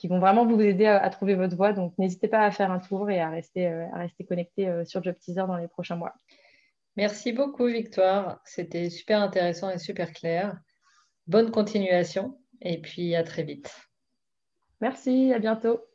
qui 0.00 0.08
vont 0.08 0.18
vraiment 0.18 0.46
vous 0.46 0.58
aider 0.62 0.86
à, 0.86 1.08
trouver 1.10 1.34
votre 1.34 1.54
voie. 1.56 1.74
Donc, 1.74 1.92
n'hésitez 1.98 2.26
pas 2.26 2.40
à 2.40 2.50
faire 2.50 2.72
un 2.72 2.78
tour 2.78 3.10
et 3.10 3.20
à 3.20 3.28
rester, 3.28 3.66
euh, 3.66 3.86
à 3.92 3.98
rester 3.98 4.24
connecté 4.24 4.66
euh, 4.66 4.84
sur 4.86 5.02
Job 5.04 5.14
Teaser 5.20 5.44
dans 5.46 5.58
les 5.58 5.68
prochains 5.68 5.96
mois. 5.96 6.14
Merci 6.96 7.32
beaucoup, 7.32 7.66
Victoire. 7.66 8.40
C'était 8.46 8.88
super 8.88 9.20
intéressant 9.20 9.68
et 9.68 9.76
super 9.76 10.12
clair. 10.12 10.58
Bonne 11.26 11.50
continuation 11.50 12.40
et 12.62 12.80
puis 12.80 13.14
à 13.14 13.22
très 13.22 13.42
vite. 13.42 13.70
Merci, 14.80 15.34
à 15.34 15.38
bientôt. 15.38 15.89